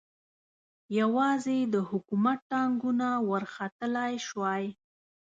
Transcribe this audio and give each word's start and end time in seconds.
یوازې 0.99 1.57
د 1.73 1.75
حکومت 1.89 2.39
ټانګونه 2.51 3.07
ورختلای 3.31 4.13
شوای. 4.27 4.63